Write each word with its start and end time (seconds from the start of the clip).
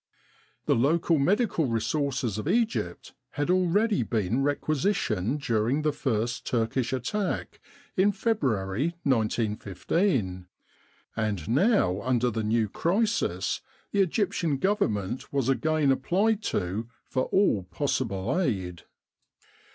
The 0.65 0.73
local 0.73 1.19
medical 1.19 1.67
resources 1.67 2.39
of 2.39 2.47
Egypt 2.47 3.13
had 3.33 3.51
already 3.51 4.01
been 4.01 4.41
requisitioned 4.41 5.41
during 5.43 5.83
the 5.83 5.91
first 5.91 6.43
Turkish 6.47 6.91
attack 6.91 7.59
in 7.95 8.11
February, 8.11 8.95
1915, 9.03 10.47
and 11.15 11.47
now 11.47 12.01
under 12.01 12.31
the 12.31 12.43
new 12.43 12.67
crisis 12.67 13.61
the 13.91 14.01
Egyptian 14.01 14.57
Govern 14.57 14.93
ment 14.93 15.31
was 15.31 15.49
again 15.49 15.91
applied 15.91 16.41
to 16.45 16.89
for 17.05 17.25
all 17.25 17.61
possible 17.65 18.39
aid. 18.41 18.81